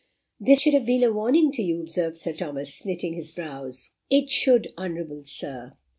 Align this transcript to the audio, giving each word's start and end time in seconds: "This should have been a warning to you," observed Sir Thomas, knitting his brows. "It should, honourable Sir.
"This 0.39 0.61
should 0.61 0.73
have 0.73 0.87
been 0.87 1.03
a 1.03 1.11
warning 1.13 1.51
to 1.51 1.61
you," 1.61 1.79
observed 1.79 2.17
Sir 2.17 2.33
Thomas, 2.33 2.83
knitting 2.83 3.13
his 3.13 3.29
brows. 3.29 3.93
"It 4.09 4.31
should, 4.31 4.73
honourable 4.75 5.21
Sir. 5.25 5.73